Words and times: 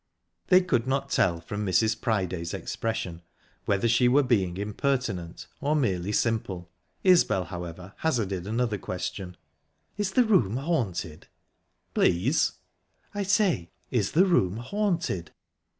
They 0.47 0.61
could 0.61 0.87
not 0.87 1.11
tell 1.11 1.39
from 1.39 1.63
Mrs. 1.63 2.01
Priday's 2.01 2.55
expression 2.55 3.21
whether 3.65 3.87
she 3.87 4.07
were 4.07 4.23
being 4.23 4.57
impertinent, 4.57 5.45
or 5.59 5.75
merely 5.75 6.11
simple. 6.11 6.71
Isbel, 7.03 7.43
however, 7.43 7.93
hazarded 7.97 8.47
another 8.47 8.79
question: 8.79 9.37
"Is 9.97 10.13
the 10.13 10.23
room 10.23 10.57
haunted?" 10.57 11.27
"Please?" 11.93 12.53
"I 13.13 13.21
say, 13.21 13.69
is 13.91 14.13
the 14.13 14.25
room 14.25 14.57
haunted?" 14.57 15.33